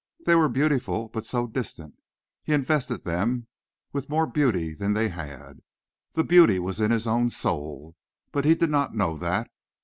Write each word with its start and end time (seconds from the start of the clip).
They 0.25 0.33
were 0.33 0.49
beautiful 0.49 1.09
but 1.09 1.27
so 1.27 1.45
distant. 1.45 1.93
He 2.41 2.53
invested 2.53 3.03
them 3.05 3.45
with 3.93 4.09
more 4.09 4.25
beauty 4.25 4.73
than 4.73 4.93
they 4.95 5.09
had; 5.09 5.59
the 6.13 6.23
beauty 6.23 6.57
was 6.57 6.81
in 6.81 6.89
his 6.89 7.05
own 7.05 7.29
soul. 7.29 7.95
But 8.31 8.43
he 8.43 8.55
did 8.55 8.71
not 8.71 8.95
know 8.95 9.15
that. 9.19 9.51